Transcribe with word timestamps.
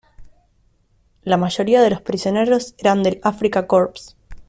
La 1.21 1.37
mayoría 1.37 1.79
de 1.79 1.91
los 1.91 2.01
prisioneros 2.01 2.73
eran 2.79 3.03
del 3.03 3.19
Afrika 3.21 3.67
Korps. 3.67 4.15